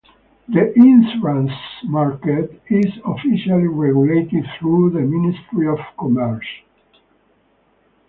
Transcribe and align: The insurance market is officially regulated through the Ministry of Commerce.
The 0.49 0.73
insurance 0.77 1.51
market 1.83 2.59
is 2.69 2.87
officially 3.05 3.67
regulated 3.67 4.47
through 4.57 4.89
the 4.89 5.01
Ministry 5.01 5.67
of 5.67 5.77
Commerce. 5.95 6.43